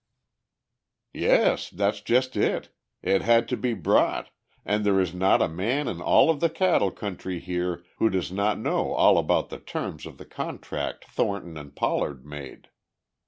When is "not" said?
5.13-5.43, 8.31-8.57